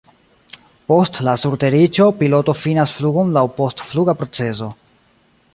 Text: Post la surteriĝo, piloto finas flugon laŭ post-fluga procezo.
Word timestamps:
Post 0.91 1.19
la 1.27 1.35
surteriĝo, 1.41 2.09
piloto 2.23 2.57
finas 2.63 2.97
flugon 3.01 3.37
laŭ 3.39 3.47
post-fluga 3.61 4.21
procezo. 4.23 4.75